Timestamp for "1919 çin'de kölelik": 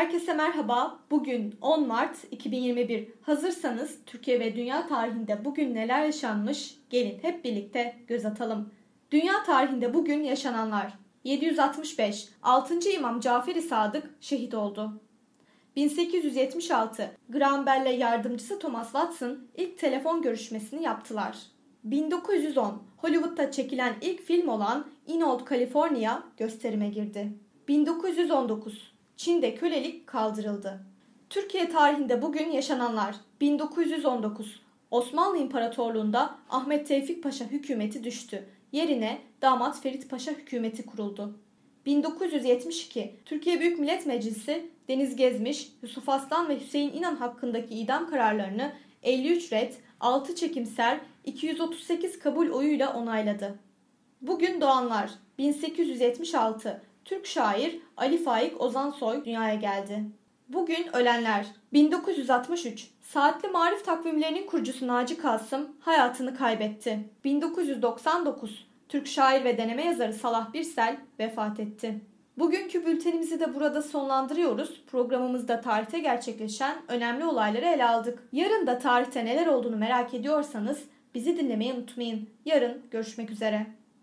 27.68-30.06